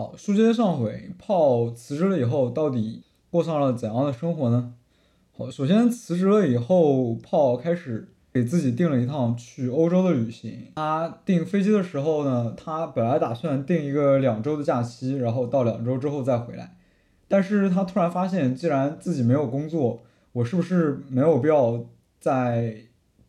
[0.00, 4.72] 好，书接上回，炮辞职了以后，到底过上了怎样的生活呢？
[5.36, 10.72] 好，首先辞职了以后，炮开始给自己订了一趟去欧洲的旅行。
[10.76, 16.78] 他订飞机的时候呢，他本来打算订一个两周的假期，然后到两周之后再回来。
[17.28, 20.00] 但是他突然发现，既然自己没有工作，
[20.32, 21.84] 我是不是没有必要
[22.18, 22.74] 在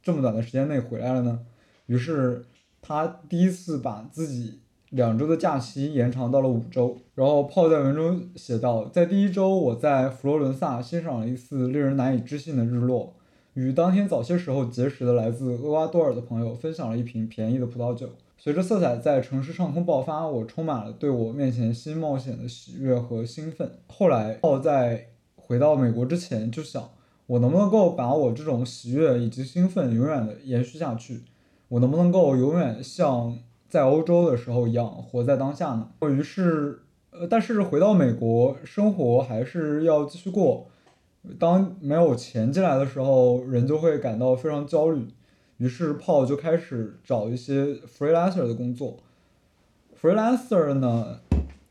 [0.02, 1.42] 这么短的时间内回来了呢？
[1.88, 2.46] 于是
[2.82, 4.60] 他第一次把自己。
[4.92, 13.14] 两周的假期延长到了五周，然后泡在文中写道：在第一周，我在佛罗伦萨欣赏了一次令人难以置信的日落，
[13.54, 18.10] 与当天早些时候结识的来自厄瓜多尔的朋友分享了一瓶便宜的葡萄酒。
[18.38, 23.72] 随着色彩在城市上空爆发，我充满了对我面前新冒险的喜悦和兴奋。
[23.88, 26.90] 后来，泡在回到美国之前就想，
[27.28, 31.22] 我能不能够把我这种喜悦以及兴奋永远的延续下去？
[31.70, 33.38] 我能不能够永远像？
[33.72, 35.88] 在欧洲的时候一样活在当下呢。
[36.10, 36.82] 于是，
[37.12, 40.68] 呃，但是回到美国生活还是要继续过。
[41.40, 45.08] 当没有钱进来的时候，人就会感到非常焦虑。
[45.56, 48.98] 于是，炮就开始找一些 freelancer 的工作。
[50.02, 51.20] freelancer 呢，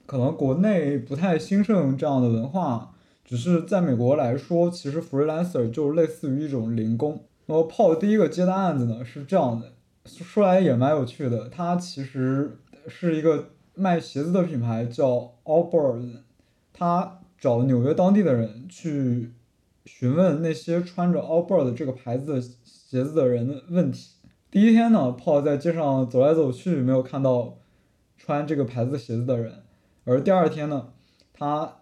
[0.06, 7.24] 可能国内不太兴盛这样的文化，只是在美国来说，其实 freelancer 就类似于一种零工。
[7.44, 9.72] 那么，炮第一个接的案子呢是这样的。
[10.18, 12.58] 说来也蛮有趣的，他其实
[12.88, 16.22] 是一个卖鞋子的品牌，叫 Allbird。
[16.72, 19.32] 他找纽约当地的人去
[19.84, 24.16] 询问那些穿着 Allbird 这个牌子的鞋子的人的问题。
[24.50, 27.58] 第一天呢，Paul 在街上走来走去，没有看到
[28.16, 29.62] 穿这个牌子鞋子的人。
[30.04, 30.92] 而第二天呢，
[31.32, 31.76] 他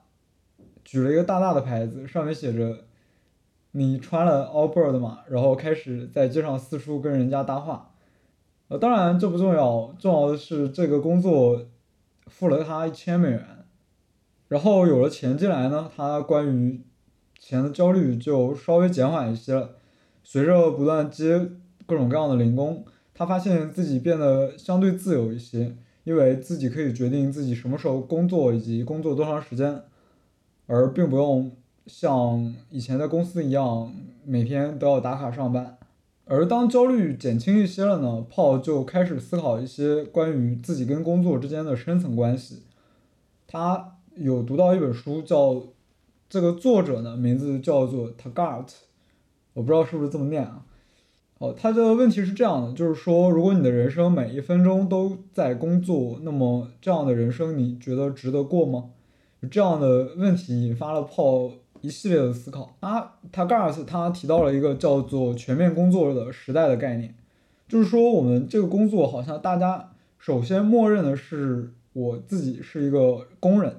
[0.84, 2.84] 举了一个大大的牌子，上面写着
[3.72, 7.94] “你穿了 Allbirds 吗？”然后开始在街上四处跟人家搭话。
[8.68, 11.66] 呃，当然这不重要，重要的是这个工作
[12.26, 13.42] 付了他一千美元，
[14.48, 16.82] 然后有了钱进来呢，他关于
[17.38, 19.76] 钱的焦虑就稍微减缓一些了。
[20.22, 21.38] 随着不断接
[21.86, 22.84] 各种各样的零工，
[23.14, 25.74] 他发现自己变得相对自由一些，
[26.04, 29.82] 因为自己可以决定自己什么时候工作以及工作多长时间，
[30.66, 31.50] 而并不用
[31.86, 33.90] 像以前在公司一样
[34.26, 35.78] 每天都要打卡上班。
[36.30, 42.64] 而当焦虑减轻一些了呢，炮就开始思考一些关于自己跟工作之间的深层关系。
[43.46, 45.62] 他有读到一本书，叫
[46.28, 48.68] 这个作者呢名字叫做 Taggart，
[49.54, 50.66] 我不知道是不是这么念啊。
[51.38, 58.90] 哦，他的问题是这样的，就是说，如果你的人生每一分钟都在工作，那么这样的人生你觉得值得过吗？
[59.50, 61.52] 这样的问题引发了炮。
[61.80, 67.14] 一系列的思考，他他 Gars 他提到了一个叫做全面工作的时代的概念，
[67.68, 73.76] 就是说我们这个工作好像大家首先默认的是我自己是一个工人，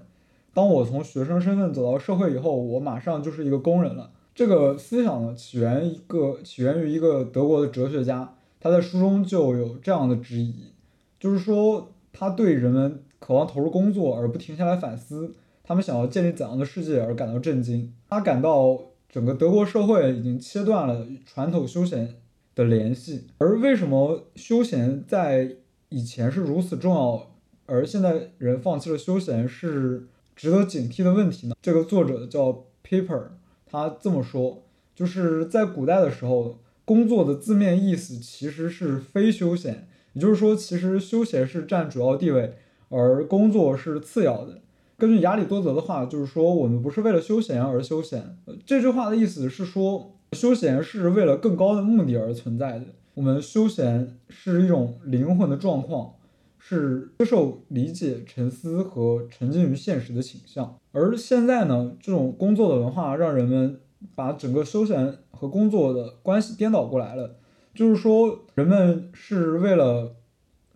[0.54, 4.12] 当我从学生身份走到社会以后，我马上就是一个工人了。
[4.34, 10.72] 这个思想呢起源一个起源于一个德国的哲学家，他在书中就有这样的质疑，
[11.20, 15.36] 就是说他对人们渴望投入工作而不停下来反思。
[15.70, 17.94] 他们想要建立怎样的世界而感到震惊？
[18.10, 22.16] 他感到整个德国社会已经切断了传统休闲
[22.56, 23.28] 的联系。
[23.38, 25.58] 而为什么休闲在
[25.90, 27.36] 以前是如此重要，
[27.68, 31.56] 而现在人放弃了休闲是值得警惕的问题呢？
[31.62, 33.26] 这个作者叫 Paper，
[33.68, 34.64] 他这么说，
[34.96, 42.56] 就是在古代的时候，工作的字面意思其实是非休闲，也就是说，其实休闲是占主要地位，
[42.90, 44.62] 而工作是次要的。
[45.00, 48.38] 根据亚里多德的话，就是说我们不是为了休闲而休闲。
[48.66, 52.86] 这句话的意思是说，休闲是为了更高的目的而存在的。
[53.14, 56.16] 我们休闲是一种灵魂的状况，
[56.58, 60.76] 是接受、理解、沉思和沉浸于现实的倾向。
[60.92, 63.80] 而现在呢，这种工作的文化让人们
[64.16, 67.38] 把整个休闲和工作的关系颠倒过来了，
[67.74, 70.16] 就是说人们是为了。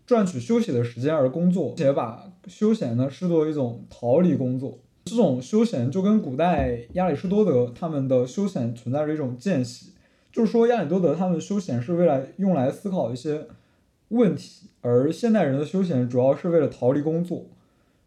[0.06, 4.80] 赚取休息的时间而工作，且把休闲呢视作一种逃离工作。
[5.06, 9.92] 这种休闲就跟古代亚里士多德他们的休闲存在着一种间隙，
[10.32, 13.48] 就是说亚里多德他们休闲是为了用来思考一些
[14.10, 17.46] 问题，而现代人的休闲主要是为了逃离工作。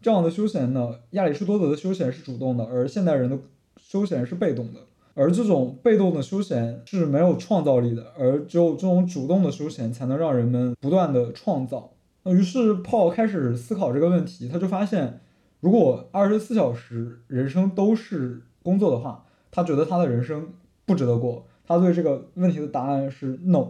[0.00, 3.38] 这样的休闲呢，亚里士多德的休闲是主动的，而现代人的
[3.76, 4.80] 休闲是被动的。
[5.14, 11.90] 而这种被动的休闲是没有创造力的，而只有这种主动的休闲才能让人们不断的创造。
[12.26, 15.20] 于是 Paul 开始思考这个问题，他就发现，
[15.60, 20.48] 如果二十四小时人生都是工作的话，他觉得他的人生
[20.84, 21.46] 不值得过。
[21.64, 23.68] 他对这个问题的答案是 no。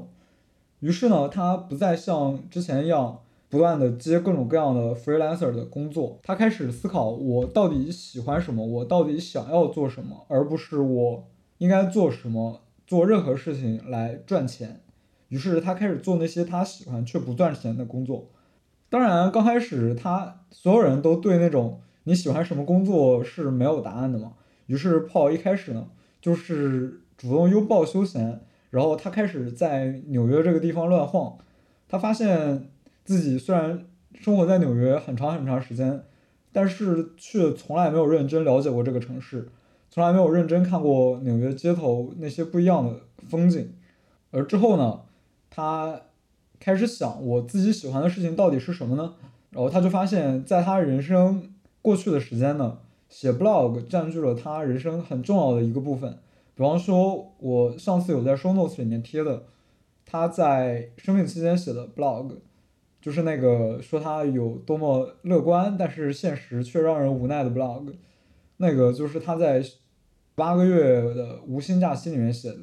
[0.81, 6.19] 于是呢，他不再像之前一样不断的接各种各样的 freelancer 的工作。
[6.23, 11.25] 他开始思考我到底喜欢什么，我到底想要做什么，而不是我
[11.59, 14.81] 应该做什么，做任何事情来赚钱。
[15.29, 18.29] 于是他开始做那些他喜欢却不赚钱的工作。
[18.89, 24.33] 当然，刚开始他所有人都对那种你喜欢什么工作是没有答案的嘛。
[24.67, 25.89] 于是炮一开始呢，
[26.21, 28.41] 就是主动拥抱休闲。
[28.71, 31.39] 然后他开始在纽约这个地方乱晃，
[31.89, 32.69] 他发现
[33.05, 36.03] 自己虽然生活在纽约很长很长时间，
[36.53, 39.49] 但是却从来没有认真了解过这个城市，
[39.89, 43.73] 从来没有认真看过纽约街头那些不一样的风景。
[44.31, 45.01] 而之后呢，
[45.49, 46.03] 他
[46.59, 49.15] 开始想我自己喜欢的事情到底是什么呢？
[49.51, 56.19] 然后他就发现，在他人生过去的时间呢，写 blog 占据了他人生很重要的一个部分。
[56.55, 59.45] 比方说，我上次有在 show notes 里面贴的，
[60.05, 62.33] 他在生病期间写的 blog，
[63.01, 67.93] 就是那个说他有多么乐观，但是现实却让人无奈的 blog，
[68.57, 69.63] 那个就是他在
[70.35, 72.59] 八个月的无薪假期里面写的，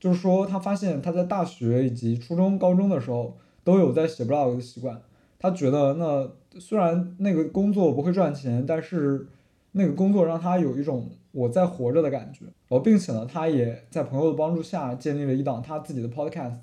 [0.00, 5.00] 就是说他发现他在大学以及初中、高中的时候都有在写 blog 的习惯，
[5.38, 9.28] 他觉得那虽然那个工作不会赚钱，但是
[9.72, 11.10] 那个工作让他有一种。
[11.32, 16.58] 我在活着的感觉，然后并且呢，他也在朋友的帮助下建立了一档他自己的 podcast。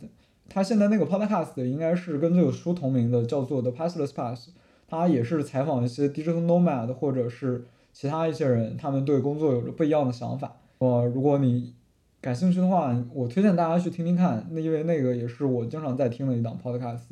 [0.50, 4.50] 他现在那个 podcast 应该是跟这个书同名的，叫做 The Passless Pass。
[4.90, 7.64] 他也是采访一些 digital nomad 或者是
[7.94, 10.58] 其他一些人，他们对工作有着不一样的想法。
[10.80, 11.74] 呃，如果你
[12.22, 14.48] 感兴趣的话，我推荐大家去听听看。
[14.52, 17.06] 那因为那个也是我经常在听的一档 podcast。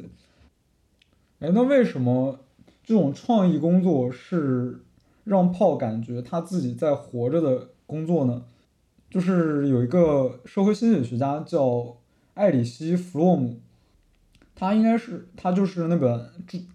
[1.40, 2.40] 哎，那为什么
[2.84, 4.82] 这种创意工作是？
[5.26, 8.46] 让炮感觉他自己在活着的工作呢，
[9.10, 11.98] 就是有一个社会心理学家叫
[12.36, 13.60] 艾里希·弗洛姆，
[14.54, 16.30] 他应该是他就是那本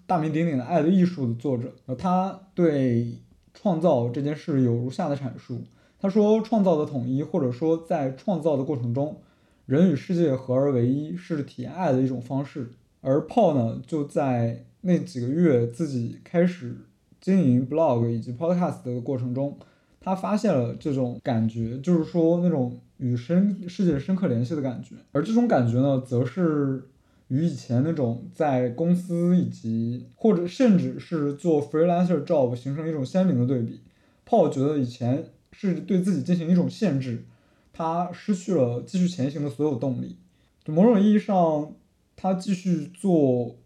[0.05, 1.73] 大名鼎鼎的《爱的艺术》的作者。
[1.97, 3.21] 他对
[3.55, 5.63] 创造这件事有如下的阐述：
[6.01, 9.21] 他说，创造的统一，或者说在创造的过程中，
[9.67, 12.71] 人与世界合而为一，是体验爱的一种方式。
[13.01, 16.77] 而 Paul 呢，就在那几个月自己开始。
[17.23, 19.59] 经营 blog 以及 podcast 的过程中，
[20.01, 24.95] 他发现了这种感觉，就是说那种与深世界深刻联系的感觉。
[25.13, 26.89] 而这种感觉呢，则是
[27.29, 33.83] 与以前那种在公司以及或者甚至是做 freelancer job 形成一种鲜明的对比。
[34.27, 37.25] Paul 觉得以前是对自己进行一种限制，
[37.73, 40.17] 他失去了继续前行的所有动力。
[40.65, 41.73] 就某种意义上，
[42.17, 43.57] 他继续做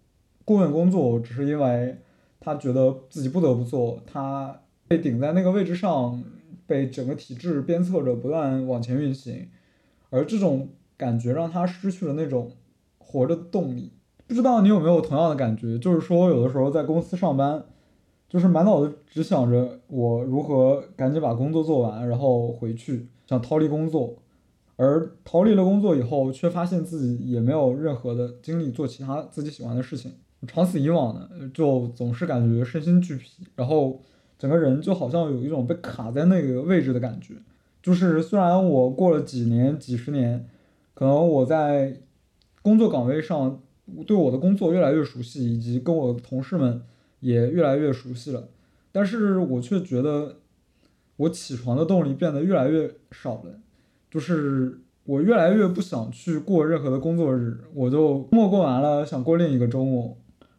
[0.45, 1.99] 顾问工作，只是因为。
[2.41, 6.23] 他觉得自己不得不做，他被顶在那个位置上，
[6.67, 9.49] 被整个体制鞭策着不断往前运行，
[10.11, 12.53] 而这种感觉让他失去了那种
[12.99, 13.93] 活着的动力。
[14.27, 15.79] 不知道你有没有同样的感觉？
[15.79, 17.65] 就是说，有的时候在公司上班，
[18.35, 24.13] 就是满脑子只想着我如何赶紧把工作做完，然后回去，想逃离工作，
[24.75, 30.11] 而逃离了工作以后，却发现自己也没有任何的精力做其他自己喜欢的事情。
[30.49, 34.01] 长此以往呢，就总是感觉身心俱疲，然后
[34.37, 37.35] 整个人就好像有一种被卡在那个位置的感觉。
[37.81, 40.45] 就是虽然我过了几年、几十年，
[40.93, 42.01] 可能我在
[42.63, 43.61] 工作岗位上
[44.05, 46.83] 对我的工作越来越熟悉，以及跟我的同事们
[47.25, 48.49] 也越来越熟悉了，
[48.93, 50.37] 但是我却觉得
[51.17, 53.61] 我起床的动力变得越来越少了，
[54.11, 54.81] 就是。
[55.07, 60.17] 我越来越不想去过任何的工作日，我就周末过完了，想过另一个周末。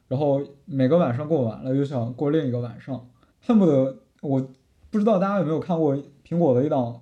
[0.08, 3.10] 然后每个晚上过完了，又想过另一个晚上，
[3.42, 4.48] 恨不得我
[4.92, 7.02] 不知道大家有没有看过苹果的一档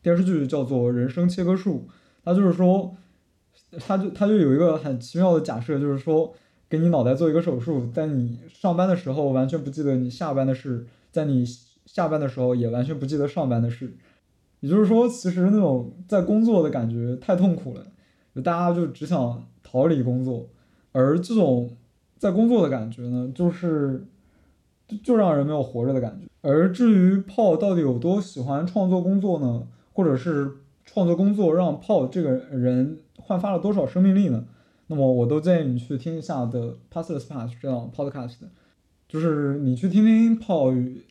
[0.00, 1.88] 电视剧，叫做《人生切割术》。
[2.22, 2.94] 它就是说，
[3.80, 6.32] 它就它就有一个很奇妙的假设，就是说，
[6.70, 11.44] 给你脑袋做一个手术，在你上班的时候完全不记得你下班的事，在你
[11.84, 13.92] 下班的时候也完全不记得上班的事。
[14.60, 17.84] 也就是说，其实那种在工作的感觉太痛苦了，
[18.34, 20.48] 就大家就只想逃离工作，
[20.92, 21.76] 而这种。
[22.20, 24.04] 在工作的感觉呢，就是
[24.86, 26.26] 就就让人没有活着的感觉。
[26.42, 34.44] 而至于炮到底有多喜欢创作工作呢，或者是创作工作让炮这个人焕发了多少生命力呢？
[34.90, 38.36] 那么我都建议你去听一下的 Passless Pass 这样 podcast，
[39.08, 41.06] 就是你去听听炮与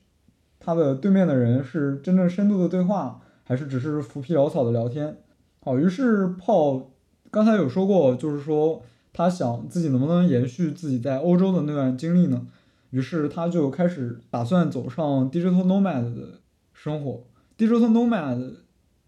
[0.59, 5.17] 他的对面的人是真正深度的对话，还是只是浮皮潦草的聊天。
[5.61, 6.91] 好，于是炮
[7.31, 8.83] 刚才有说过，就是说。
[9.11, 12.45] 他想自己能不能延续自己在欧洲的那段经历呢？
[12.91, 16.39] 于是他就开始打算走上 digital nomad 的
[16.73, 17.23] 生活。
[17.57, 18.37] digital nomad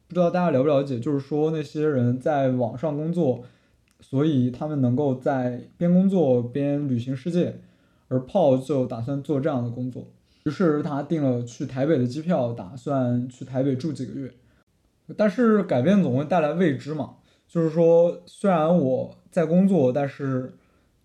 [0.08, 3.44] 不知道大家了不了解，就是说那些人在网上工作，
[4.02, 7.56] 所以他们能够在边工作边旅行世界，
[8.08, 10.08] 而 Paul 就打算做这样的工作，
[10.44, 14.32] 于是他订了去台北的机票，打算去台北住几个月。
[15.16, 17.12] 但是改变总会带来未知嘛，
[17.48, 20.54] 就是说虽然我在工作，但是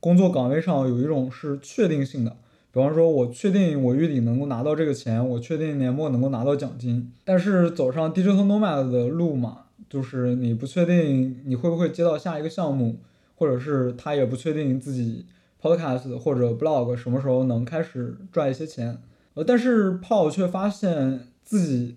[0.01, 2.37] 工作岗位上有一种是确定性的，
[2.73, 9.66] 比方说我确定我月底能够拿到这个钱，我确定年末能够拿到奖金，但是走上 digital nomad 的路嘛。
[9.97, 12.99] 就是你不确定你会不会接到下一个项目，
[13.35, 15.25] 或者是他也不确定自己
[15.59, 18.99] podcast 或者 blog 什么时候能开始赚一些钱，
[19.33, 21.97] 呃，但是 Paul 却发现自己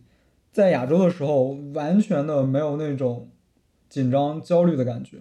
[0.50, 3.28] 在亚洲的时候完全的没有那种
[3.90, 5.18] 紧张焦虑的感觉，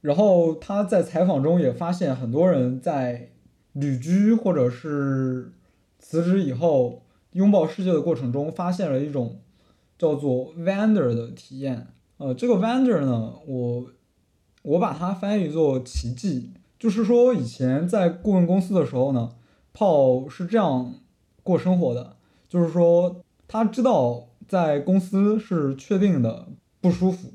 [0.00, 3.30] 然后他在采访中也发现很多人在
[3.74, 5.52] 旅居或者是
[6.00, 9.40] 辞职以后拥抱世界的过程中，发现了一种
[9.96, 11.86] 叫做 wander 的体验。
[12.18, 13.86] 呃，这个 wander 呢，我
[14.62, 19.30] 我把它翻译作奇迹，就是说以前在顾问公司的时候呢
[19.72, 20.94] ，Paul 是这样
[21.44, 22.16] 过生活的，
[22.48, 26.48] 就是说他知道在公司是确定的
[26.80, 27.34] 不舒服，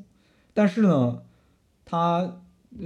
[0.54, 1.22] 但是呢，
[1.86, 2.42] 他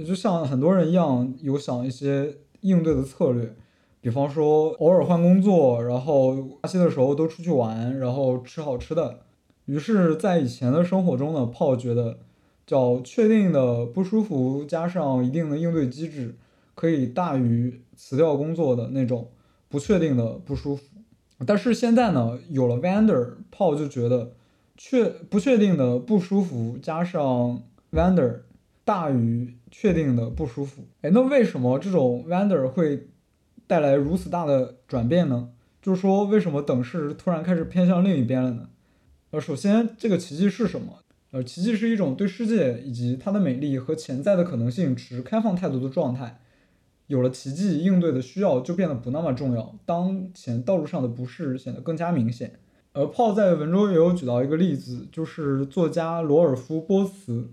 [0.06, 3.56] 就像很多人一样有想一些应对的策略，
[4.00, 9.22] 比方说偶尔换工作，然后假期的时候都出去玩，然后吃好吃的。
[9.68, 12.20] 于是，在以前的生活中呢泡觉得，
[12.66, 16.34] 叫确定的不舒服加上一定的应对机制，
[16.74, 19.28] 可以大于辞掉工作的那种
[19.68, 20.84] 不确定的不舒服。
[21.46, 24.32] 但是现在呢，有了 Vander，泡就觉得
[24.78, 28.40] 确不确定的不舒服加上 Vander
[28.86, 30.84] 大于确定的不舒服。
[31.02, 33.08] 哎，那为什么这种 Vander 会
[33.66, 35.50] 带来如此大的转变呢？
[35.82, 38.68] 就是说，为什么等式突然开始偏向另一边了呢？
[39.30, 41.00] 呃，首先，这个奇迹是什么？
[41.32, 46.40] 呃，奇迹是一种对世界以及它的美丽和潜在的可能性持开放态度的状态。
[47.08, 52.58] 有了奇迹，应对的需要就变得不那么重要，当前道路上的不适显得更加明显。
[52.94, 57.50] 而泡在文中也有举到一个例子，就是作家罗尔夫·波茨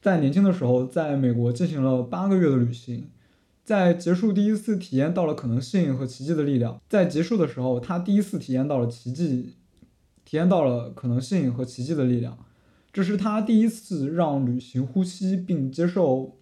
[0.00, 3.10] 在年轻的时候在美国进行了八个月的旅行，
[3.64, 6.80] 在结束第一次体验到了可能性和奇迹的力量。
[6.88, 9.54] 在结束的时候，他第一次体验到了奇迹。
[10.28, 12.36] 体验到了可能性和奇迹的力量，
[12.92, 16.36] 这是他第一次让旅行呼吸并接受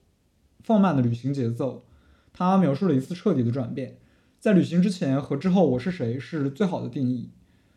[0.58, 1.84] 放慢的旅行节奏。
[2.32, 3.98] 他描述了一次彻底的转变，
[4.40, 7.30] 在旅行之前和之后我是谁是最好的定义，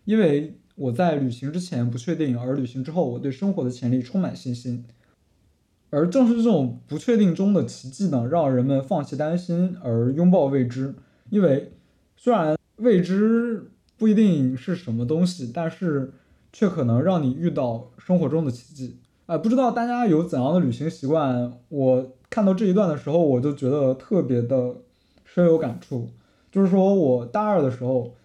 [0.06, 4.84] 因为我在旅行之前不确定，而旅行之后我对生活的潜力充满信心。
[5.92, 10.96] 而正是这种不确定中的奇迹呢，让人们放弃担心而拥抱未知，
[11.30, 11.74] 因为
[12.18, 13.69] 虽然未知。
[14.00, 16.14] 不一定是什么东西，但是
[16.54, 18.98] 却可能让你遇到生活中的奇迹。
[19.26, 21.54] 哎，不知道大家有怎样的旅行习惯？
[21.68, 24.78] 我看到这一段的时候，我就觉得特别的
[25.26, 26.10] 深有感触。
[26.50, 28.16] 就是说我大二的时候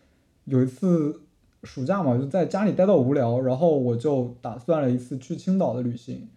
[0.44, 1.20] 有一次
[1.64, 6.28] 暑假嘛，就在家里待到无聊，然后我就打算了一次去青岛的旅行。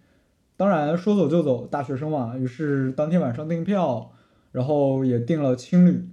[0.57, 4.11] 当然说走就走，大学生嘛，于是当天晚上订票，
[4.51, 6.09] 然后也订了青旅。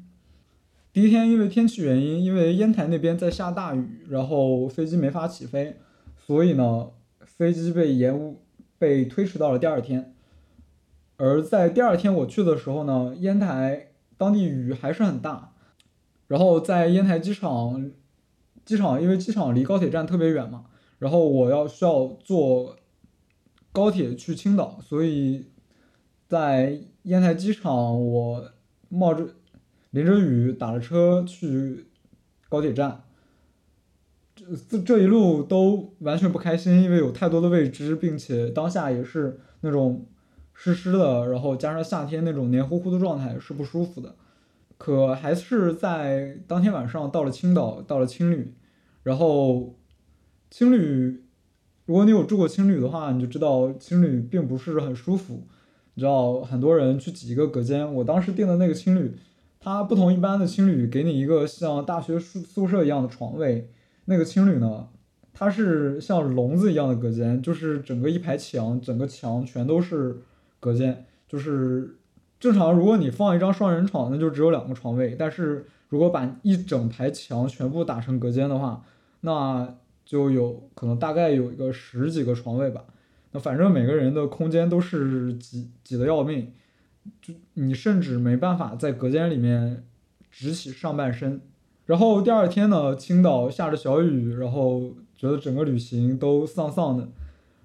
[0.95, 5.77] 第一天因为天气原因，因为烟台那边在下大雨，然后飞机没法起飞，
[6.25, 8.45] 所以呢，飞机被延误，
[8.79, 10.15] 被推迟到了第二天。
[11.17, 15.55] 而在第二天我去的时候呢，烟台当地雨还是很大，
[16.29, 17.91] 然后在烟台机场，
[18.65, 20.67] 机场因为机场离高铁站特别远嘛，
[21.01, 22.77] 然后我要需要坐
[23.73, 25.47] 高铁去青岛，所以
[26.29, 28.53] 在烟台机场我
[28.89, 29.35] 冒着。
[29.95, 31.87] 淋着雨打了车去
[32.49, 33.05] 高铁站，
[34.35, 40.05] 这这这一路都完全不开心，因为有太多的未知，并且当下也是那种
[40.53, 44.17] 湿湿的，然后加上夏天那种黏糊糊的状态是不舒服的。
[44.77, 48.53] 可还是在当天晚上到了青岛，到了青旅，
[49.05, 49.77] 然后
[50.51, 51.23] 青旅，
[51.87, 55.47] 如果你有住过青旅的话，你就知道青旅并不是很舒服，
[55.95, 59.15] 你知道很多人去挤一个隔间，我当时订的那个青旅。
[59.65, 63.71] 它不同一般的青旅，给你一个像大学宿宿舍一样的床位。
[64.05, 64.91] 那个青旅呢，
[65.33, 70.21] 它是像笼子一样的隔间，就是整个一排墙，整个墙全都是
[70.61, 71.07] 隔间。
[71.27, 71.97] 就是
[72.39, 75.17] 正常，如果你放一张双人床，那就只有两个床位。
[75.19, 78.85] 但是如果把一整排墙全部打成隔间的话，
[79.23, 82.85] 那就有可能大概有一个十几个床位吧。
[83.33, 86.53] 那反正每个人的空间都是挤挤得要命。
[87.21, 89.85] 就你甚至没办法在隔间里面
[90.31, 91.41] 直起上半身，
[91.87, 97.09] 然后第二天呢，青岛下着小雨，然后觉得整个旅行都丧丧的，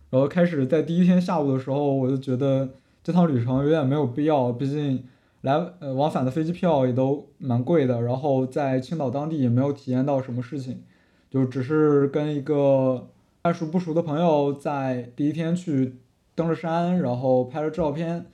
[0.10, 2.70] 然后开始在第一天下午的时候，我就觉得
[3.04, 5.04] 这趟旅程有点没有必要，毕竟
[5.42, 10.82] 来呃往返的飞机票也都蛮贵的，然后在青岛当地也没有体验到什么事情，
[11.30, 13.08] 就只是跟一个
[13.42, 15.96] 半熟不熟的朋友在第一天去
[16.36, 18.26] 登了山，然后拍了照片，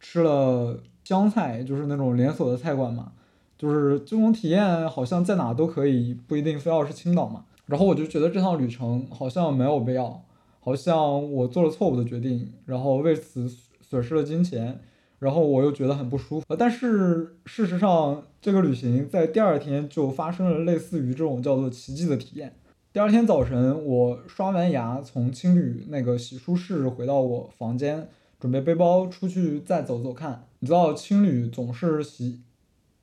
[0.00, 3.12] 吃了湘菜，就是那种连锁的菜馆嘛，
[3.56, 7.44] 就是这种体验好像在哪都可以，不一定非要是青岛嘛。
[7.66, 10.24] 然后我就觉得这趟旅程好像没有必要，
[10.58, 13.48] 好像我做了错误的决定，然后为此
[13.80, 14.80] 损失了金钱，
[15.20, 16.56] 然后我又觉得很不舒服。
[16.56, 22.54] 但是事实上，这个旅行在第二天就发生了类似于这种叫做奇迹的体验。
[22.92, 28.08] 第二天早晨，我刷完牙，从青旅那个洗漱室回到我房间，
[28.40, 30.48] 准备背包出去再走走看。
[30.58, 32.40] 你知道青旅总是洗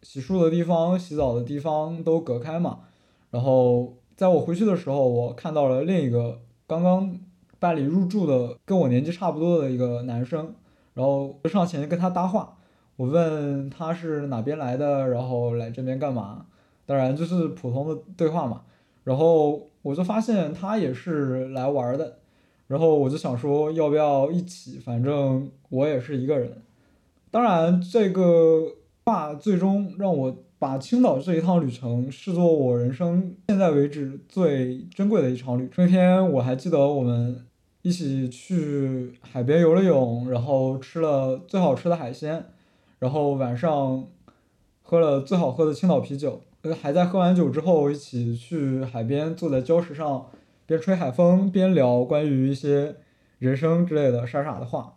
[0.02, 2.80] 洗漱的地方、洗澡的地方都隔开嘛？
[3.32, 3.94] 然后。
[4.18, 7.20] 在我回去的时候，我看到了另一个刚刚
[7.60, 10.56] 办理入住的跟我年纪差不多的一个男生，
[10.96, 12.58] 然后就上前跟他搭话。
[12.96, 16.48] 我问他是哪边来的，然后来这边干嘛？
[16.88, 18.64] 当然就是普通的对话嘛。
[19.04, 22.18] 然后我就发现他也是来玩的，
[22.68, 26.62] 然后我就想说要不要一起，反正我也是一个人。
[27.32, 30.38] 当然这个话最终让我。
[30.60, 35.86] 把青岛这一趟旅程视作我人生现在为止最珍贵的一场旅程。
[35.86, 37.46] 那天我还记得我们
[37.84, 42.44] 一起去海边游了泳，然后吃了最好吃的海鲜，
[42.98, 44.08] 然后晚上
[44.82, 46.42] 喝了最好喝的青岛啤酒。
[46.82, 50.26] 还在喝完酒之后，一起去海边坐在礁石上，
[50.68, 52.98] 边吹海风边聊关于一些
[53.40, 54.94] 人生之类的傻傻的话。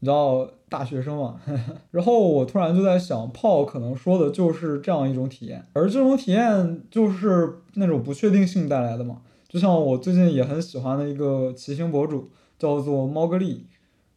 [0.00, 1.40] 你知道大学生嘛？
[1.90, 9.22] 然后我突然就在想，炮可能说的就是这样一种体验，而这种体验就是那种不确定性带来的嘛。
[9.48, 13.66] 就像我最近也很喜欢的一个骑行博主，叫做猫格丽，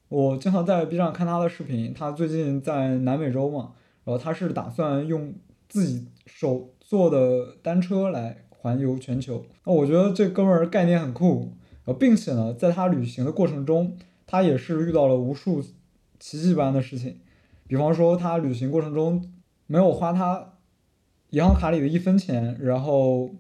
[0.10, 1.92] 我经常在 B 站看他的视频。
[1.96, 3.72] 他最近在南美洲嘛，
[4.04, 5.34] 然后他是打算用
[5.68, 9.46] 自己手做的单车来环游全球。
[9.66, 11.52] 那我觉得这哥们儿概念很酷，
[11.84, 13.98] 呃并且呢，在他旅行的过程中。
[14.28, 15.62] 他也是遇到了无数
[16.18, 17.18] 奇迹般的事情，
[17.68, 19.30] 比方说他旅行过程中
[19.68, 20.54] 没有花他
[21.32, 23.36] 银行卡里的一分钱，然后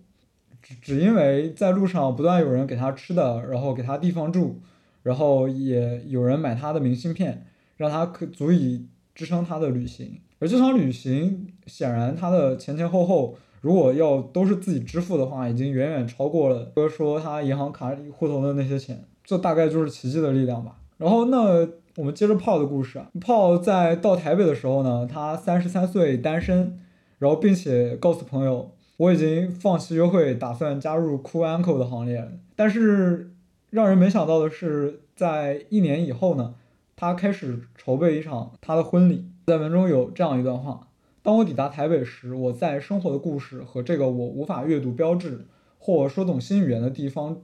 [0.61, 4.59] 只只因为在路上不断有人给他吃的，然后给他地方住，
[5.03, 7.45] 然后也有人买他的明信片，
[7.77, 10.19] 让他可足以支撑他的旅行。
[10.39, 19.05] 而这场旅行显然他的前前后后，如果要都是自己支付的话，已经远远超过了哥说他银行卡里户头的那些钱。
[19.23, 20.77] 这大概就是奇迹的力量吧。
[20.97, 23.09] 然后，那我们接着炮的故事啊。
[23.21, 26.79] 炮在到台北的时候呢，他三十三岁，单身，
[27.19, 32.27] 然后并且告诉朋友，我已经放弃约会，打算加入 Cool Uncle 的行列。
[32.55, 33.31] 但是
[33.69, 36.55] 让人没想到的是，在一年以后呢，
[36.95, 39.25] 他开始筹备一场他的婚礼。
[39.47, 40.87] 在文中有这样一段话：
[41.23, 45.45] 当我抵达台北时，我在生活的故事和这个我无法阅读标志
[45.77, 47.43] 或说懂新语言的地方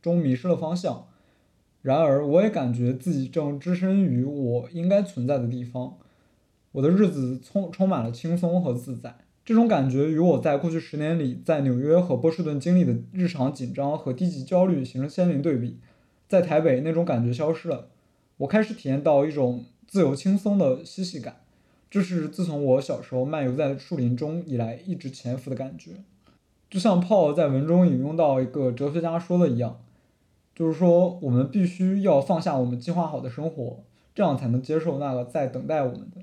[0.00, 1.08] 中迷失了方向。
[1.80, 5.98] 然而，我也感觉自己正置身于我应该存在的地方。
[6.70, 9.16] 我的日子充充满了轻松和自在。
[9.44, 15.80] 这种感觉与我在过去十年里在纽约和波士顿经历的日常紧张和低级焦虑形成鲜明对比。
[16.28, 17.88] 在台北，那种感觉消失了。
[18.36, 21.41] 我开始体验到一种自由轻松的嬉戏感，
[21.92, 25.90] 这是自从我小时候漫游在树林中以来一直潜伏的感觉。
[26.70, 29.78] 就像炮在文中引用到一个哲学家说的一样。
[30.54, 36.22] 就是说，我们必须要放下我们计划好的生活，这样才能接受那个在等待我们的。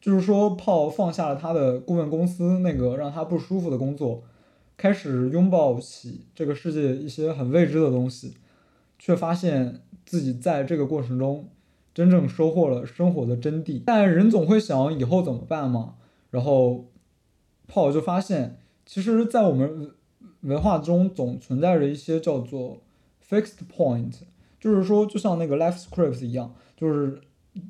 [0.00, 4.22] 就是说，炮放下了他的顾问公司那个让他不舒服的工作，
[4.78, 8.38] 开始拥抱起这个世界一些很未知的东西，
[8.98, 11.50] 却发现自己在这个过程中
[12.00, 13.82] 真正收获了生活的真谛。
[13.84, 15.96] 但人总会想以后怎么办嘛？
[16.30, 16.86] 然后，
[17.68, 19.90] 炮就发现，其实，在我们
[20.40, 22.82] 文化中总存在着一些叫做。
[23.30, 24.12] Fixed point，
[24.58, 27.20] 就是说，就像那个 life scripts 一样，就是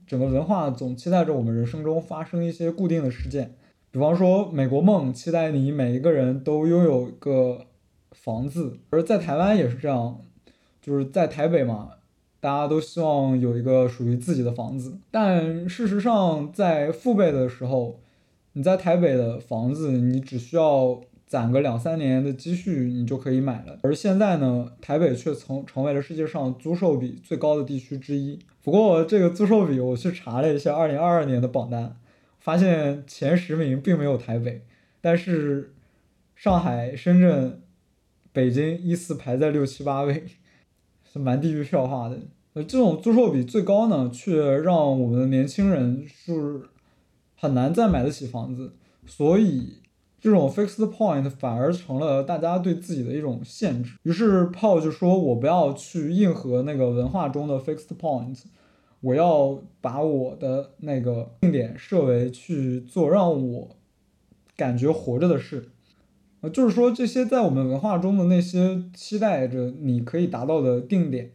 [0.07, 3.55] 整个文化总期待着我们人生中发生一些固定的事件。
[3.91, 7.67] 比方说，美国梦期待你每一个人都拥有一个
[8.13, 10.23] 房子，而在台湾也是这样，
[10.81, 11.91] 就是在台北嘛，
[12.41, 14.99] 大家都希望有一个属于自己的房子。
[15.11, 18.01] 但事实上，在父辈的时候，
[18.55, 21.01] 你在台北的房子，你只需要。
[21.31, 23.79] 攒个两三年的积蓄，你就可以买了。
[23.85, 28.37] 而现在呢，台北却曾成为了世界上租售比最高的地区之一。
[28.65, 31.95] 不过，这个租售比我去查了一下， 二零二二年的榜单，
[32.41, 34.63] 发现前十名并没有台北，
[35.01, 35.73] 但是
[36.35, 37.61] 上海、深圳、
[38.33, 40.25] 北京依次排在六七八位，
[41.13, 42.19] 是蛮地域笑话的。
[42.53, 46.63] 呃，这种租售比最高呢，却让我们的年轻人是
[47.37, 48.73] 很难再买得起房子，
[49.07, 49.79] 所以
[50.21, 53.97] 这种 fixed point 反而成了大家对自己的一种限制。
[54.03, 58.43] 于是 Paul 就说：“我不要去硬核那个文化中的 fixed point，
[59.01, 63.77] 我要把我的那个定点设为去做让我
[64.57, 65.71] 感觉活着的事。”
[66.43, 71.33] 呃，就是说这些在我们文化中的那些期待着你可以达到的定点，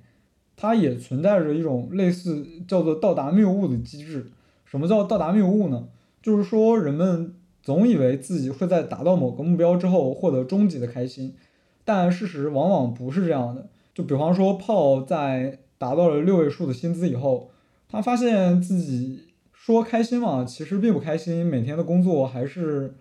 [0.57, 4.31] 它也存在着一种类似叫做到达谬误的机制。
[4.65, 5.89] 什么叫到达谬误呢？
[6.23, 11.35] 就是说人们总以为自己会在达到某个目标之后获得终极的开心，
[11.83, 13.67] 但事实往往不是这样的。
[13.93, 17.51] 就比方说泡在达到了六位数的薪资以后，
[17.87, 22.95] 他发现自己说开心嘛，其实并不开心，每天的工作还是。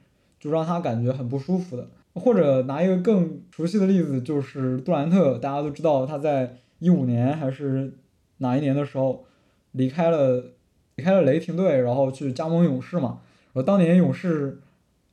[0.44, 7.94] 就让他感觉很不舒服的，或者拿一个更熟悉的例子，就是杜兰特，大家都知道他在一五年还是
[8.38, 9.24] 哪一年的时候
[9.72, 10.52] 离开了
[10.96, 13.20] 离开了雷霆队，然后去加盟勇士嘛。
[13.54, 14.60] 然后当年勇士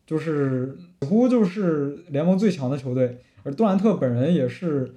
[0.06, 4.96] 就是几乎就是联盟最强的球队，而杜兰特本人也是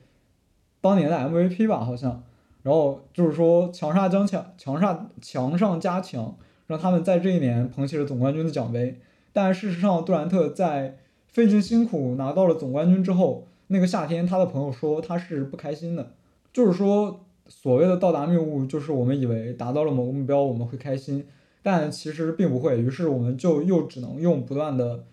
[0.80, 2.24] 当年的 MVP 吧，好像。
[2.64, 8.98] 然后就是说强上加强，强上强上加强，让他们在这一年捧起了总冠军的奖杯。
[9.34, 16.12] 但事实上，杜兰特在费尽辛苦拿到了总冠军之后，那个夏天，他的朋友说他是不开心的。
[16.52, 21.26] 就是说，所谓的到达谬误，就是我们以为达到了某个目标我们会开心，
[21.64, 22.80] 但其实并不会。
[22.80, 25.04] 于是我们就又只能用不断的、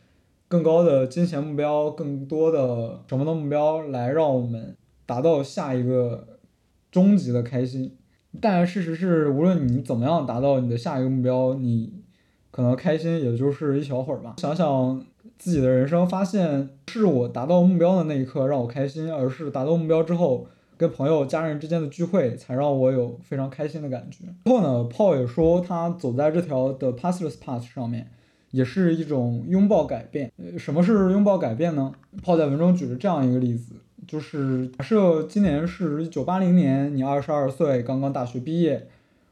[0.47, 6.37] 更高的金钱目标、更多的什么的目标来让我们达到下一个
[6.91, 7.97] 终极的开心。
[8.39, 12.00] 但事实是，无论你怎么样达到你的下一个目标，你。
[12.51, 14.35] 可能开心也就是一小会儿吧。
[14.37, 15.03] 想想
[15.37, 20.45] 自己的人生，发现是我达到目标的那一刻让我开心，而是达到目标之后
[20.77, 24.25] 跟朋友、家人之间的聚会才让我有非常开心的感觉。
[24.43, 28.07] 之后呢，Paul 也说他走在这条的 passless path 上面，
[28.51, 30.31] 也是一种拥抱改变。
[30.57, 38.87] 什么是拥抱改变呢？Paul 在文中举了这样一个例子，就是假设今年是一九八零年，你二十二岁，刚刚大学毕业，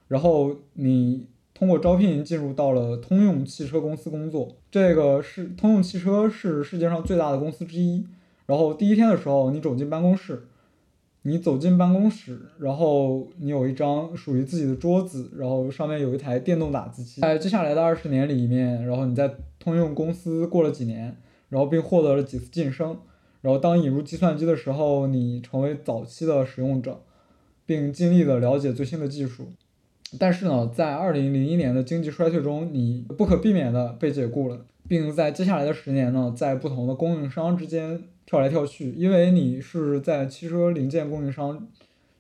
[0.08, 1.28] 然后你。
[1.60, 8.08] 通过招聘进入到了通用汽车公司工作，这个是通用汽车是世界上最大的公司之一。
[8.46, 10.48] 然后第一天的时候，你走进办公室，
[11.24, 17.20] 你走进办公室，然后你有一张属于自己的桌子，然后上面有一台电动打字机。
[17.20, 21.18] 在接下来的二十年里面，然后你在通用公司过了几年，
[21.50, 22.98] 然后并获得了几次晋升。
[23.42, 27.02] 然后当引入计算机的时候，你成为早期的使用者，
[27.66, 29.50] 并尽力的了解最新的技术。
[30.18, 41.68] 但是呢，在二零零一年的经济衰退中，你不可避免的被解雇了，并在接下来的十年呢，在不同的供应商之间跳来跳去，因为你是在汽车零件供应商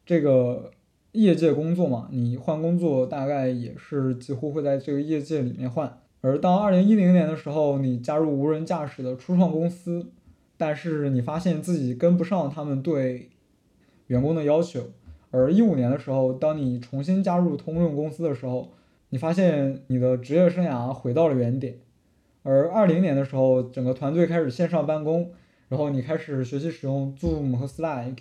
[0.05, 0.71] 这个
[1.13, 5.97] 业界工作嘛，你换工作大概也是几乎会在这个业界里面换。
[6.21, 10.11] 而当二零一零年的时候，你加入无人驾驶的初创公司，
[10.57, 13.29] 但是你发现自己跟不上他们对
[14.07, 14.91] 员工的要求。
[15.31, 18.71] 而一五年的时候，当你重新加入通用公司的时候，
[19.09, 21.77] 你发现你的职业生涯回到了原点。
[22.41, 25.31] 而二零年的时候，整个团队开始线上办公，
[25.67, 28.17] 然后你开始学习使用 Zoom 和 Slack，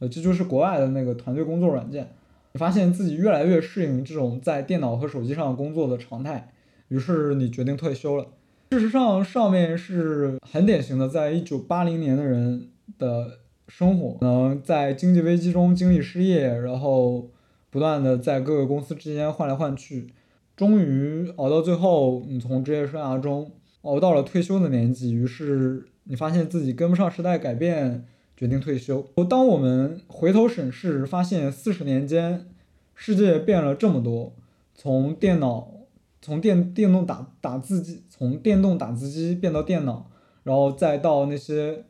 [0.00, 2.10] 呃，这就是国外的那个团队工作软件。
[2.52, 6.52] 你发现自己越来越适应这种在电脑和手机上工作的常态，
[6.88, 8.26] 于是你决定退休了。
[8.72, 13.38] 事实上，上面是很典型的，在一九八零年的人的。
[13.66, 17.30] 生活能在经济危机中经历失业，然后
[17.70, 20.12] 不断的在各个公司之间换来换去，
[20.54, 23.50] 终于熬到最后，你从职业生涯中
[23.82, 28.04] 熬到了退休的年纪，于是你发现自己跟不上时代改变，
[28.36, 29.04] 决定退休。
[29.28, 32.46] 当我们回头审视，发现四十年间
[32.94, 34.34] 世界变了这么多，
[34.74, 35.72] 从电脑，
[36.20, 40.10] 从电电动打打字机，从电动打字机变到电脑，
[40.42, 41.84] 然后再到那些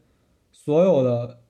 [0.53, 1.41] 所有的。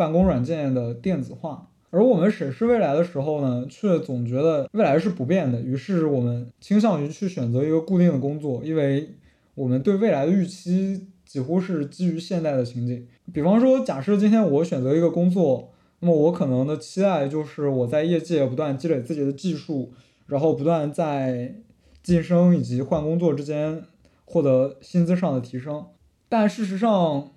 [0.00, 5.60] 办公软件的电子化，而我们审视未来的时候呢，却总觉得未来是不变的。
[5.60, 9.10] 于是我们倾向于去选择一个固定的工作，因为
[9.54, 13.06] 我们对未来的预期几乎是基于现代的情景。
[13.30, 19.92] 比方说，假设今天我选择一个工作，那么我可能的期待就是我在业界不断积累自己的技术，
[20.24, 21.56] 然后不断在
[22.02, 23.82] 晋升以及换工作之间
[24.24, 25.84] 获得薪资上的提升。
[26.30, 27.32] 但事实上，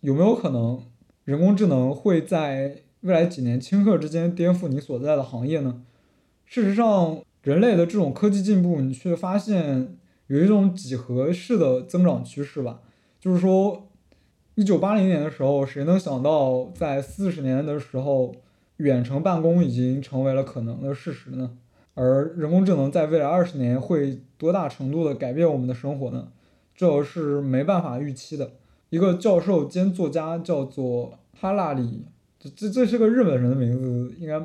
[0.00, 0.82] 有没有可能？
[1.28, 5.82] 人工智能会在未来几年顷刻之间颠覆你所在的行业呢？
[6.46, 12.80] 事实上，人类的这种科技进步，你却发现有一种几何式的增长趋势吧。
[13.20, 13.90] 就是说，
[14.54, 18.34] 一九八零年的时候，谁能想到在四十年的时候，
[18.78, 21.58] 远程办公已经成为了可能的事实呢？
[21.92, 26.28] 而人工智能在未来二十年会多大程度的改变我们的生活呢？
[26.74, 28.52] 这是没办法预期的。
[28.90, 32.06] 一个教授兼作家叫做哈拉里，
[32.38, 34.40] 这这这是个日本人的名字，应该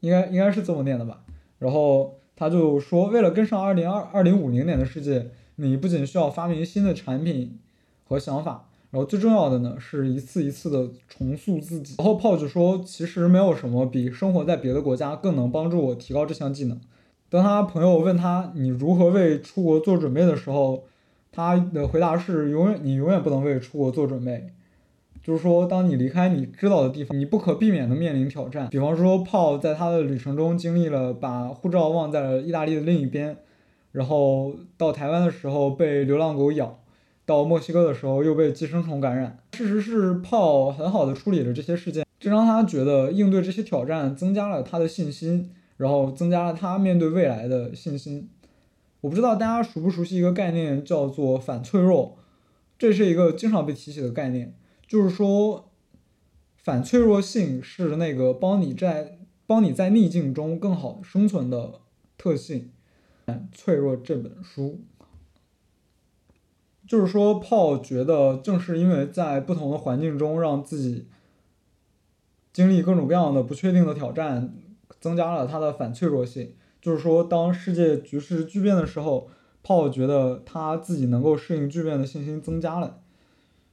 [0.00, 1.22] 应该应该是这么念的吧？
[1.58, 7.58] 然后他就说，为了跟上二零二二零五零年的世界，你不仅需要发明新的产品
[8.04, 11.96] 和想法，然后最重要的呢是一次一次的重塑自己。
[11.98, 16.80] 然后炮就说，其实没有什么比生活在别的国家更能帮助我提高这项技能。
[17.28, 20.84] 当他朋友问他你如何为出国做准备的时候，
[21.38, 24.48] 他的回答是：永远，你永远不能为出国做准备。
[25.22, 28.66] 就是说，当你离开你知道的地方，你不可避免的面临挑战。
[28.68, 33.36] 比方说，炮在他的旅程中经历了把护照忘在了意大利的另一边，
[33.92, 36.80] 然后到台湾的时候被流浪狗咬，
[37.24, 39.38] 到墨西哥的时候又被寄生虫感染。
[39.56, 48.28] 事实是，炮很好的处理了这些事件，这让他觉得应对这些挑战增加了他的信心，然后增加了他面对未来的信心。
[49.00, 52.18] 我不知道大家熟不熟悉一个概念，叫做反脆弱，
[52.78, 54.56] 这是一个经常被提起的概念，
[54.86, 55.70] 就是说，
[56.56, 61.80] 反脆弱性是那个帮你在帮你在逆境中更好生存的
[62.16, 62.72] 特性。
[63.52, 64.80] 脆弱这本书，
[66.86, 71.06] 就是说，炮觉得正是因为在不同的环境中让自己
[72.54, 74.54] 经历各种各样的不确定的挑战，
[74.98, 76.54] 增加了他的反脆弱性。
[76.80, 79.28] 就是说，当世界局势巨变的时候，
[79.62, 83.00] 泡泡觉得他自己能够适应巨变的信心增加了。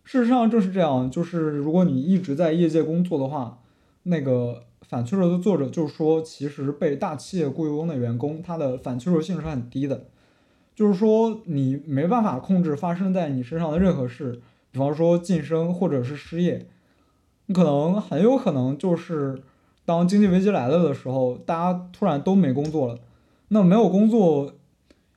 [0.04, 3.60] 事实上正是这样，就是如果你一直在业界工作的话，
[4.04, 10.06] 那个反脆弱的作者就是说，其实被大企业雇佣的员工，他的反脆弱性是很低的。
[10.76, 14.42] 就是说，你没办法控制发生在你身上的任何事，
[14.72, 16.68] 比方说晋升或者是失业，
[17.46, 19.44] 你可能很有可能就是。
[19.86, 23.00] 当经济危机来了的时候，大家突然都没工作了，
[23.50, 24.56] 那没有工作，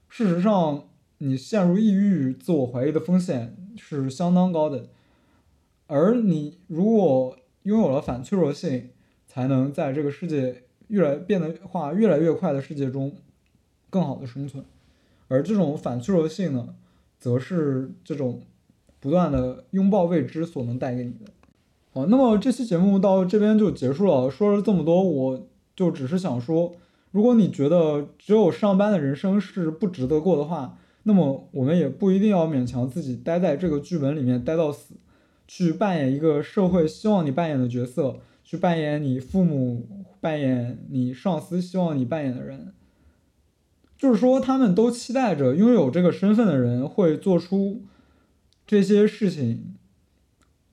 [0.09, 0.85] 事实上
[1.19, 4.89] 你陷入抑郁、自我怀疑的风险是相当高的。
[5.87, 8.91] 而你如果拥有了反脆弱性，
[9.27, 13.17] 才能在这个世界越来变得化越来越快的世界中，
[13.89, 14.63] 更好的生存。
[15.29, 16.75] 而这种反脆弱性呢，
[17.19, 18.43] 则是这种
[19.01, 21.33] 不断的拥抱未知所能带给你的。
[21.99, 24.31] 好，那么这期节目到这边就结束了。
[24.31, 26.73] 说了这么多，我就只是想说，
[27.11, 34.95] 如果你觉得只有上班的人生是不值得过的话，那么我们也不一定要勉强自己待在这个剧本里面待到死，
[35.49, 39.89] 去扮演一个社会希望你扮演的角色，去扮演你父母、
[40.21, 42.73] 扮演你上司希望你扮演的人。
[43.97, 47.83] 就是说，他们都期待着拥有这个身份的人会做出
[48.65, 49.75] 这些事情。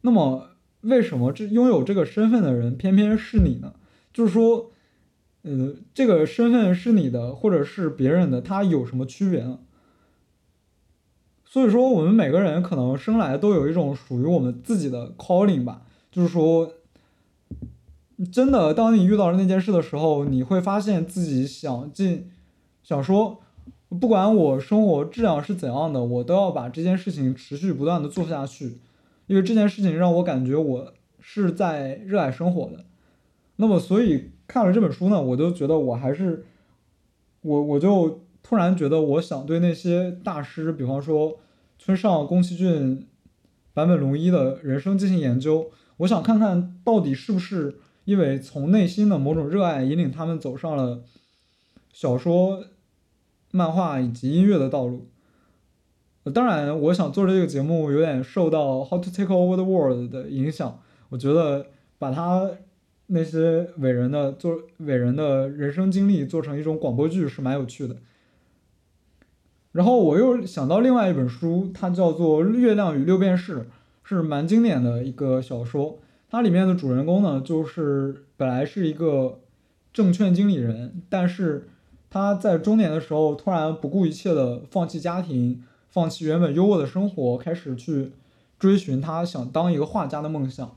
[0.02, 0.52] 那么。
[0.86, 3.74] 为什么这拥有这个身份的人偏偏是你呢？
[4.14, 4.72] 就是说，
[5.42, 9.60] 呃，这个身份是你的，或者是别人的，它有什么区别呢？
[11.44, 15.82] 所以说，我们每个人可能生来都有一种属于我们自己的 calling 吧。
[16.12, 16.72] 就是说，
[18.32, 22.30] 真的，当你遇到了那件事的时候，你会发现自己想尽
[22.84, 23.42] 想说，
[23.90, 28.80] 不管我生活质量是怎样的，我都要把这件事情持续不断的做下去。
[29.28, 32.86] 因为这件事情让我感觉我是在热爱生活的，
[33.56, 36.46] 那么所以看了这本书呢，我就觉得我还是，
[37.42, 41.40] 我我就突然觉得我想对那些大师，比方说
[41.80, 43.08] 村上、宫崎骏、
[43.74, 51.04] 坂本龙一的人生进行研究，我想看看到底是不是因为从内心的某种热爱引领他们走上了
[51.92, 52.66] 小说、
[53.52, 55.10] 漫画以及音乐的道路。
[56.32, 60.80] 当然，我想做这个节目有点受到《How to Take Over the World》的影响。
[61.10, 61.68] 我觉得
[62.00, 62.50] 把他
[63.06, 67.98] 那些伟人的做伟人的人生经历做成一种广播剧是蛮有趣的。
[69.72, 73.60] 然后我又想到另外一本书，它叫做《月亮与六便士》，
[74.04, 76.00] 是蛮经典的一个小说。
[76.28, 79.42] 它里面的主人公呢，就是本来是一个
[79.94, 81.68] 证券经理人，但是
[82.10, 85.62] 他在中年的时候突然不顾一切的放弃家庭。
[85.96, 88.12] 放弃原本优渥的生活，开始去
[88.60, 90.76] 追寻他想当一个画家的梦想。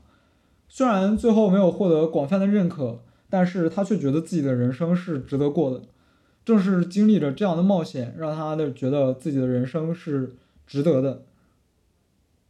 [0.69, 5.81] 虽然最后没有获得广泛的认可，但是他却觉得自己的人生是值得过的。
[6.45, 11.23] 正是经历着这样的冒险，让他的觉得自己的人生是值得的。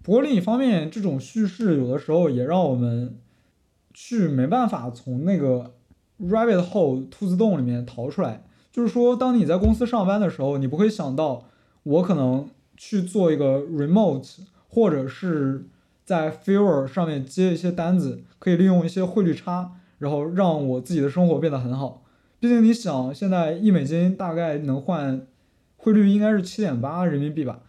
[0.03, 3.15] 不过另一方面，这种叙事有的时候也让我们
[3.95, 5.73] 去没办法从那个
[6.21, 8.43] rabbit hole 兔子洞里面逃出来。
[8.71, 11.45] 就是说，当你在公司上班的时候，你不会想到
[11.82, 12.47] 我可能。
[12.81, 14.37] 去做一个 remote，
[14.69, 15.65] 或者是
[16.05, 22.05] 在 f i v e r 上面接一些单子，可以利用一些汇率差，然后让我自己的生活变得很好。
[22.39, 25.27] 毕竟你想，现在一美金大概能换
[25.75, 27.63] 汇率应该是七点八人民币吧，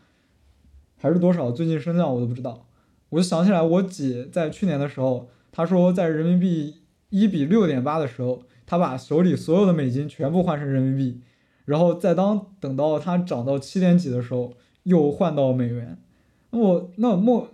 [0.97, 1.51] 还是多少？
[1.51, 2.69] 最近升降我都不知道。
[3.09, 6.77] 我就想起来，我姐在去年的时候，她说在人民币
[7.09, 11.21] 一比六点八的时候，她把手里所有的美金全部换成人民币，
[11.65, 15.99] 然后再当等到它涨到七点几的时候，又换到美元。
[16.51, 17.49] 那我那莫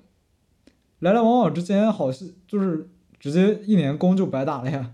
[1.01, 4.93] 来来往往之间，好像就是直接一年工就白打了呀。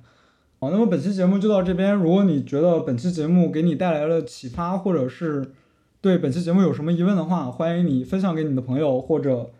[0.58, 1.94] 好，那么本期节目就到这边。
[1.94, 5.52] 如果你觉得本期节目给你带来了启发，或者是
[6.00, 9.50] 对本期节目有什么疑问的话，欢迎你分享给你的朋友，或者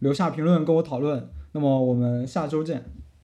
[0.00, 1.28] 留下评论跟我讨论。
[1.52, 2.99] 那么我们下周见。